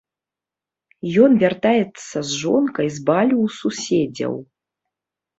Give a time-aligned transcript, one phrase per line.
[1.25, 4.33] Ён вяртаецца з жонкай з балю ў суседзяў.